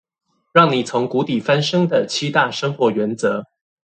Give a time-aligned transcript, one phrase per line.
[0.51, 3.45] 讓你從谷底翻身的七大生活原則